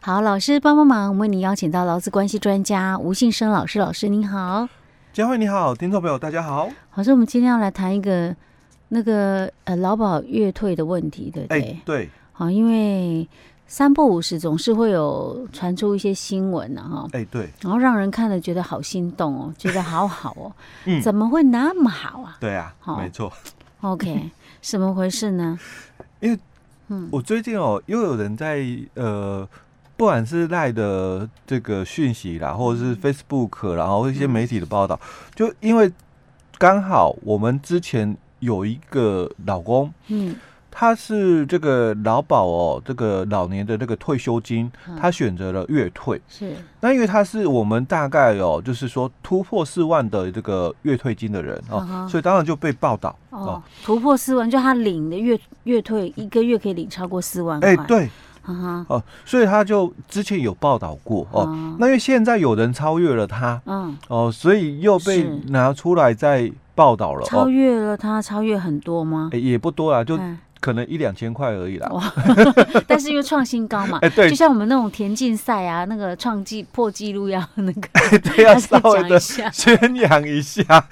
[0.00, 4.68] 好，老师帮帮忙，为你邀请到劳资关系专家吴信生老师，老师您好，
[5.12, 6.68] 佳慧你好，听众朋友大家好。
[6.94, 8.34] 老师，我们今天要来谈一个
[8.88, 11.60] 那个呃劳保月退的问题，对不对？
[11.60, 12.10] 哎，对。
[12.32, 13.28] 好，因为
[13.66, 17.08] 三不五时总是会有传出一些新闻呢，哈。
[17.12, 17.50] 哎，对。
[17.60, 20.52] 然后让人看了觉得好心动哦，觉得好好哦，
[20.86, 22.36] 嗯，怎么会那么好啊？
[22.38, 23.32] 对啊，好没错。
[23.80, 24.30] OK，
[24.62, 25.58] 什么回事呢？
[26.20, 26.38] 因为，
[26.86, 29.46] 嗯，我最近哦，又有人在呃，
[29.98, 34.98] 不管是赖的这个讯息啦，或者是 Facebook，然后一些媒体的报道，
[35.34, 35.92] 就因为
[36.56, 40.34] 刚好我们之前有一个老公，嗯。
[40.70, 46.20] 他是这个劳保哦，这个老年的这个退休金，他选择了月退。
[46.28, 46.54] 是。
[46.80, 53.60] 那因为他是我们大概哦，就是说突破四万的这个月退金的人哦，所以当然就被报道哦。
[53.82, 57.70] 突破四万，就他领的月月退一个月可以领超过四万块。
[57.70, 58.08] 哎，对。
[58.88, 61.46] 哦，所以他就之前有报道过哦。
[61.78, 67.24] 那因为现在有人超越了他，嗯，哦，所以又被拿出来再报道了。
[67.26, 69.30] 超越了他，超越很多吗？
[69.32, 70.18] 也不多啦，就。
[70.60, 72.12] 可能一两千块而已啦，哇
[72.84, 77.88] 但是因为创新高嘛，哎， 对，就像我们那种田径赛啊，那个创纪破纪录要那个，
[78.18, 80.84] 对，要稍微的宣扬一下。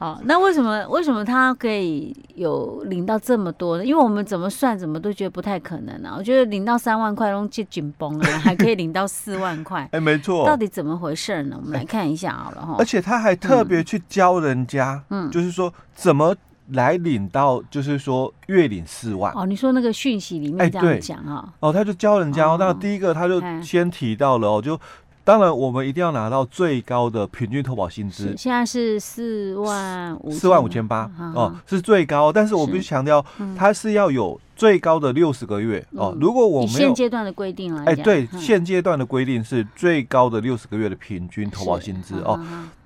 [0.00, 3.84] 好，那为什么为什么他可以有领到这么多呢？
[3.84, 6.14] 因为我们怎么算怎么都觉得不太可能啊。
[6.16, 11.56] 我觉得领到三万块都就紧绷了，还可以领到四万块，哎，没错， 到底怎么回事呢？
[11.60, 12.76] 我们来看一下好了哈。
[12.78, 16.34] 而且他还特别去教人家，嗯，就是说怎么。
[16.74, 21.68] 来领到就是说月领四万哦，你说那个讯息里面这样讲啊、哦？
[21.68, 22.56] 哦，他就教人家哦。
[22.60, 24.78] 那第一个他就先提到了哦，就
[25.24, 28.34] 当然我们一定要拿到最高的平均投保薪资。
[28.36, 32.32] 现在是四万五四万五千八哦，是最高。
[32.32, 33.24] 但是我必须强调，
[33.56, 34.40] 它是要有。
[34.56, 42.38] 最高的六十个月哦，如果我们现阶段的规定来讲，哎，对，现阶段的规定是最高的六十个月的平均投保薪资哦。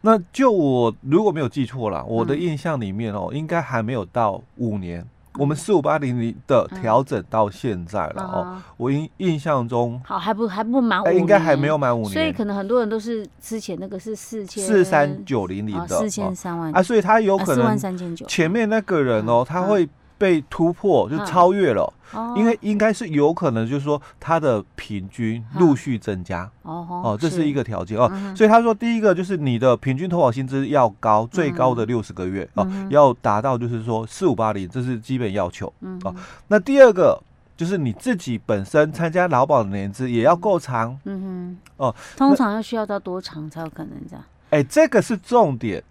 [0.03, 5.05] 那就我如果没有记错了，我的印象里面哦，应该还没有到五年。
[5.39, 19.89] 我们四五八零零的调整到现在了哦，我印印象中好还不还不满五年，应该还没有满五年，所以可能很多人都是之前那个是四千四三九零零的四千三万啊，所以他有可能四万三千九，前面那个人哦，他会。
[20.17, 27.99] 被突破就超越了，嗯、因为应该是有可能，就是说它的平均陆续增加，哦、嗯、哦，这是一个条件。
[27.99, 36.15] 哦，嗯、所以他说第一个就是你的平均投保薪资要高，最高的六十个月、嗯、哦，要达到就是说四五八零，这是基本要求，嗯哦，
[36.49, 37.21] 那第二个
[37.57, 44.25] 就是你自己本身参加劳保的年资也要够长，嗯哼，哦，通常要需要到多长才有可能这样？
[44.51, 45.83] 哎，这个是重点。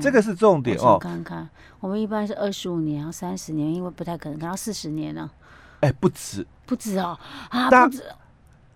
[0.00, 0.98] 这个是重点哦。
[0.98, 1.48] 看看，
[1.80, 5.30] 我们一般是二十五年，然后三十年，因为不太可能看到四十年呢。
[5.80, 7.18] 哎，不止，不止哦，
[7.50, 8.02] 啊，大不止。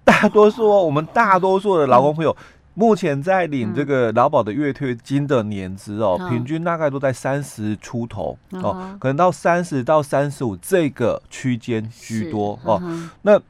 [0.04, 2.36] 大多数哦，我们大多数的劳工朋友，
[2.74, 12.82] 目前在领这个劳保的月退金的年资哦，平均大概都在三十出头哦，可能到三十到三十五这个区间居多哦。
[13.22, 13.40] 那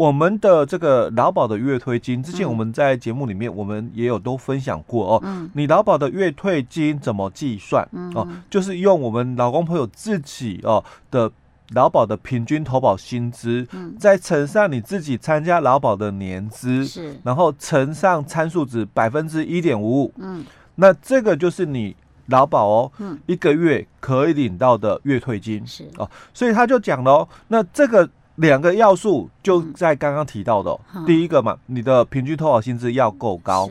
[0.00, 5.20] 我们的这个劳保的月退金，之前我们在节目里面我们也有都分享过哦。
[5.22, 5.50] 嗯。
[5.52, 7.86] 你劳保的月退金怎么计算？
[7.92, 8.10] 嗯。
[8.14, 11.30] 哦，就是用我们劳工朋友自己哦的
[11.74, 20.42] 劳保的平均投保薪资，嗯，再乘上你自己参加劳保的年资，是，然后乘上参数值百分之一点五五，嗯，
[20.76, 21.94] 那这个就是你
[22.28, 28.08] 劳保哦，嗯，一个月可以领到的月退金是哦，所以他就讲了哦，那这个。
[28.40, 33.68] 两个要素就在刚刚提到的，嗯、第一个嘛，你的平均投保薪资要够高，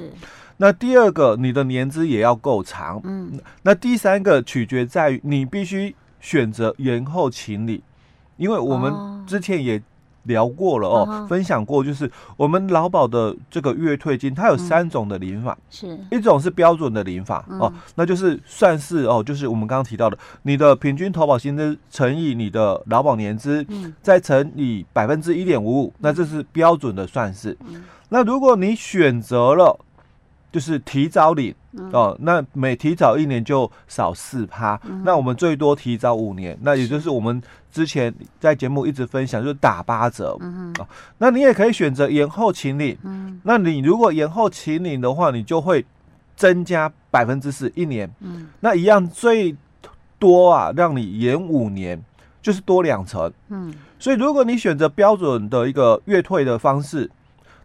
[0.57, 7.81] 那第二个，你的年资也要够长，嗯，那第三个取决在于你必须选择延后请领，
[8.38, 9.81] 因为我们之前也。
[10.30, 16.00] 聊过了哦，分享过，就是我们劳保的这个月退金，它有三种的领法，是。
[16.12, 27.58] 一种是标准的领法、嗯、哦，那就是算是哦，就是我们刚刚提到的，你的平均投保薪资乘以你的劳保年资，嗯、再乘以百分之一点五五，那这是标准的算式。
[27.68, 29.78] 嗯、那如果你选择了，
[30.51, 31.54] 就是提早领。
[31.94, 37.40] 哦，那每提早一年就少四趴，嗯、那我们最多提早五年，那也就是我们
[37.72, 40.36] 之前在节目一直分享，就是打八折。
[40.40, 40.88] 嗯哼、哦、
[41.19, 42.98] 那你也可以选择延后请领。
[43.04, 45.86] 嗯，那你如果延后请领的话，你就会
[46.36, 48.10] 增加百分之十一年。
[48.22, 49.56] 嗯，那一样最
[50.18, 52.04] 多啊，让你延五年，
[52.42, 53.31] 就是多两成。
[53.50, 57.07] 嗯，所以如果你选择标准的一个月退的方式。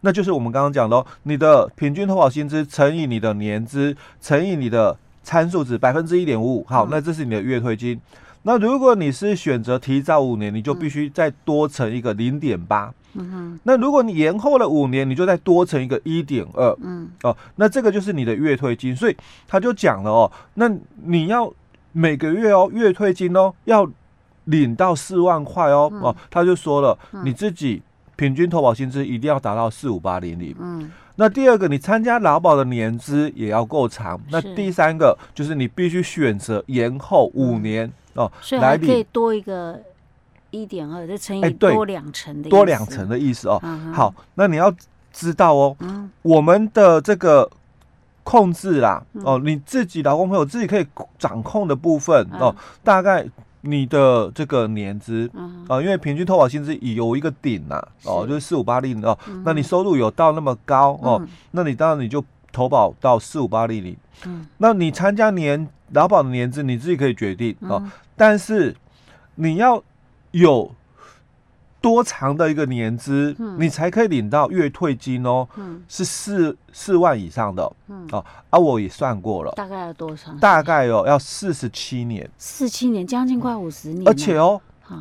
[0.05, 7.99] 那就是我们刚刚讲的，你的平均投保薪资乘以你的年资乘以你的参数值百分之一点五五，好，那这是你的月退金。
[8.43, 12.93] 那如果你是选择提早五年，你就必须再多乘一个零点八。
[13.15, 13.61] 嗯哼。
[13.63, 16.77] 那如果你延后了五年，你就再多乘一个一点二。
[16.83, 17.09] 嗯。
[17.23, 18.95] 哦，那这个就是你的月退金。
[18.95, 19.17] 所以
[19.49, 20.71] 他就讲了哦，那
[21.05, 21.51] 你要
[21.93, 23.89] 每个月哦，月退金哦，要
[24.45, 25.89] 领到四万块哦。
[25.91, 27.81] 嗯、哦，他就说了，嗯、你自己
[28.17, 30.55] 平均投保薪资一定要达到四五八零零。
[30.59, 30.91] 嗯。
[31.17, 34.21] 那第二个，你参加劳保的年资也要够长。
[34.31, 37.93] 那第三个就是你必须选择延后五年。
[38.15, 39.77] 哦，所以还可以多一个
[40.51, 43.61] 一点二，就乘以多两成的多两成的意思哦。
[43.93, 44.73] 好，那你要
[45.13, 45.77] 知道哦，
[46.23, 47.51] 我们的这个
[48.23, 50.87] 控制啦，哦，你自己劳工朋友自己可以
[51.19, 53.27] 掌控的部分哦，大概
[53.67, 55.31] 你的这个年资
[55.67, 62.23] 啊，因为平均投保薪资有一个顶呐，哦，就是四五八零哦，那你收入有到那么高哦，那你当然你就
[62.53, 63.97] 投保到四五八零零，
[64.27, 67.83] 嗯，那你参加年劳保的年资你自己可以决定哦。
[68.17, 68.77] 但是
[69.37, 69.83] 你要
[70.33, 70.71] 有
[71.85, 75.47] 多长的一个年资，嗯、你才可以领到月退金哦？
[75.57, 80.39] 嗯、是四四万以上的，嗯、哦，啊，我也算过了，大概要多长？
[80.39, 84.59] 大概哦，要四十七年，四七年，将近快五十年，而且哦，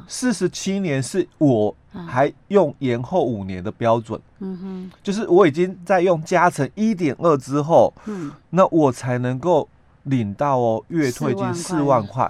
[0.09, 1.74] 四十七年是我
[2.06, 9.69] 还用延后五年的标准，嗯哼，就是我已经在用加成一点二之后，嗯，那我才能够
[10.03, 12.30] 领到哦月退金四万块。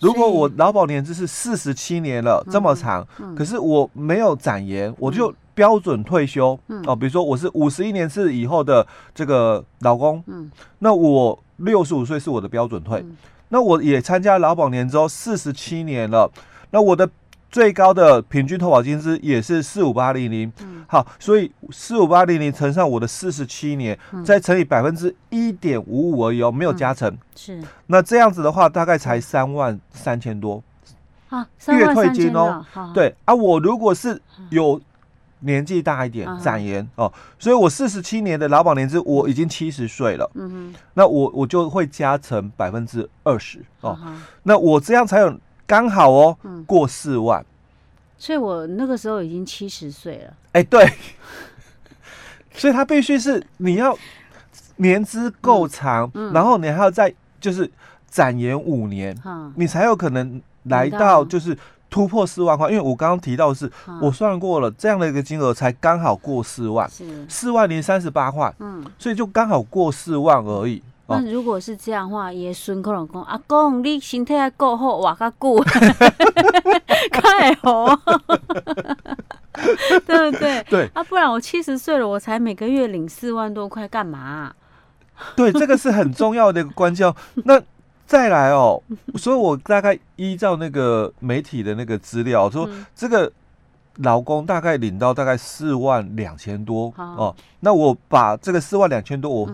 [0.00, 3.06] 如果我劳保年资是四十七年了，这么长，
[3.36, 6.96] 可是我没有展延，我就标准退休哦。
[6.96, 10.24] 比如说我是五十一年次以后的这个老公，
[10.78, 13.04] 那我六十五岁是我的标准退，
[13.50, 16.30] 那我也参加劳保年之后四十七年了，
[16.70, 17.08] 那我的。
[17.50, 20.52] 最高的平均投保金资也是四五八零零，
[20.86, 27.10] 好，所以四五八零零乘上我的四十七年，嗯、再乘以百分之一点五五而已哦，没有加成。
[27.10, 30.62] 嗯、是，那这样子的话，大概才三万三千多。
[31.28, 32.64] 啊，月退金哦。
[32.94, 34.20] 对啊，我如果是
[34.50, 34.80] 有
[35.40, 40.30] 年纪大一点，展延哦，所以我四十七年的劳保年资我已经七十岁了。
[40.34, 43.98] 嗯哼，那我我就会加成百分之二十哦。
[44.06, 45.36] 嗯、那我这样才有。
[45.70, 46.36] 刚好哦，
[46.66, 47.46] 过四万，
[48.18, 50.34] 所以我那个时候已经七十岁了。
[50.50, 50.84] 哎，对，
[52.52, 53.96] 所以他必须是你要
[54.78, 57.70] 年资够长，然后你还要再就是
[58.08, 59.16] 展延五年，
[59.54, 61.56] 你才有可能来到就是
[61.88, 62.68] 突破四万块。
[62.68, 63.70] 因为我刚刚提到的是，
[64.02, 66.90] 我算过了，这样的一个金额才刚好过四万，
[67.28, 70.82] 四万零三十八块，嗯，所以就刚好过四万而已。
[71.10, 75.64] 那如果是这样的话，爷孙可能讲阿公，你身体还够好，活较久，
[77.10, 77.94] 太好，
[80.06, 80.62] 对不对？
[80.70, 84.54] 对啊，不然我七十岁了，我才每个月领四万多块，干嘛、啊？
[85.34, 87.12] 对，这个是很重要的一个关键。
[87.44, 87.60] 那
[88.06, 88.80] 再来哦，
[89.16, 93.30] 所以我大概依照那个媒体的那个资料说，这个
[93.96, 97.34] 老公大概领到大概四万两千多哦。
[97.60, 99.50] 那我把这个四万两千多我。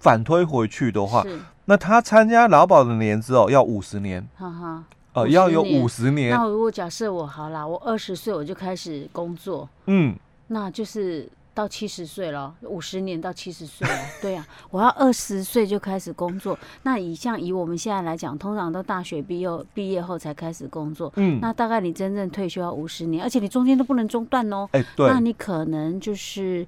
[0.00, 6.30] 反推回去的话，是那他参加劳保的年资哦，要五十年，哈哈，呃，要有五十年。
[6.30, 10.16] 那如果假设我好啦，我二十岁我就开始工作，嗯，
[10.46, 16.56] 那就是到七十岁了，五十年到七十岁了，对呀、啊，我要二十岁就开始工作。
[16.84, 26.66] 那以像以我们现在来讲，通常都大学毕业毕业后才开始工作，嗯，那大概你真正退休要五十年，而且你中间都不能中断哦，哎，对，那你可能就是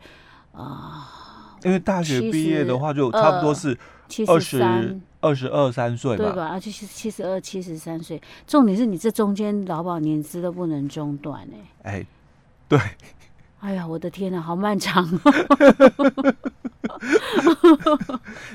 [0.53, 0.61] 啊。
[0.61, 1.20] 呃
[1.63, 3.77] 因为大学毕业的话，就差不多是
[4.27, 4.63] 二十
[5.21, 6.49] 二十二三岁吧，对吧？
[6.49, 8.21] 而且是七十二、七十三岁。
[8.47, 11.47] 重点是你这中间劳保年资都不能中断
[11.83, 11.93] 哎。
[11.93, 12.07] 哎，
[12.69, 12.79] 对。
[13.61, 15.07] 哎呀，我的天哪，好漫长。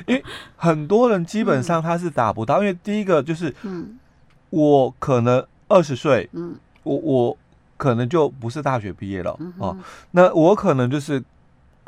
[0.07, 0.23] 因为
[0.55, 3.99] 很多人基本上他是达不到，因为第一个就是，嗯，
[4.49, 7.37] 我可能二十岁，嗯，我我
[7.77, 9.77] 可能就不是大学毕业了哦。
[10.11, 11.23] 那我可能就是。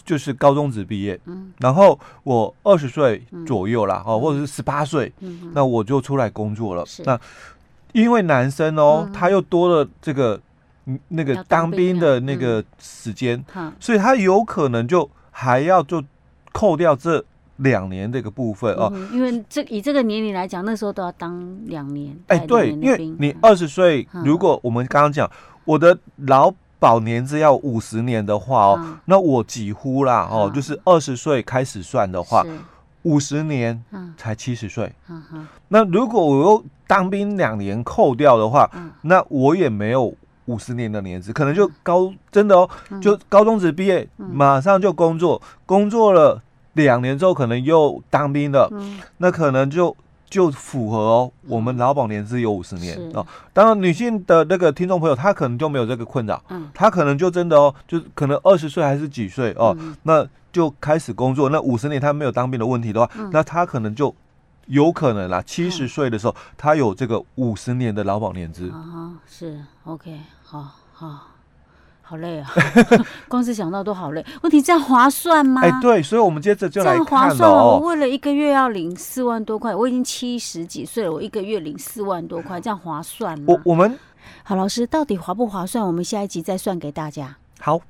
[0.06, 6.86] 就是高中职毕业，嗯，然后我二十岁左右啦，哦，或者是十八岁，嗯，那我就出来工作了。
[7.04, 7.20] 那
[7.94, 10.40] 因为男生哦，他又多了这个
[11.10, 13.44] 那个当兵的那个时间，
[13.80, 16.02] 所以他有可能就还要就
[16.54, 17.24] 扣掉这
[17.58, 18.92] 两年这个部分哦。
[19.12, 22.18] 因为这以这个年龄来讲，那时候都要当两年。
[22.28, 25.30] 哎，对，因为你二十岁，如果我们刚刚讲
[25.66, 32.44] 我的劳保年资要五十年的话哦，嗯、那我几乎啦哦，嗯、就是二十岁开始算的话，
[33.04, 33.84] 五十是年
[34.18, 34.92] 才七十岁。
[35.70, 40.14] 那如果我又当兵两年扣掉的话，嗯、那我也没有
[40.46, 46.42] 五十年的年资，可能就高真的哦，嗯、就高中职毕业，嗯、马上就工作，工作了
[46.74, 49.96] 两年之后，可能又当兵了，嗯、那可能就
[50.30, 53.26] 就符合哦，我们劳保年资有五十年哦。
[53.54, 64.14] 当然，女性的那个听众朋友，她可能就没有这个困扰，嗯，她可能就真的哦，就可能二十岁还是几岁哦，嗯、那就开始工作，那五十年她没有当兵的问题的话，嗯、那她可能就
[64.66, 68.70] 有可能啦，七十岁的时候，她有这个五十年的劳保年资。
[68.70, 71.37] 啊，是 OK，好好。
[72.08, 72.50] 好累啊！
[73.28, 74.26] 光是想到都好累。
[74.42, 75.62] 问题这样划算吗？
[75.62, 77.52] 哎，对，所以我们接着就来看、哦、这样划算。
[77.52, 83.46] 我为了一个月要领四万多块，我已经七十几岁了，我一个月领四万多块，这样划算吗？
[83.50, 84.00] 我我们
[84.44, 85.86] 好，老师到底划不划算？
[85.86, 87.36] 我们下一集再算给大家。
[87.60, 87.82] 好。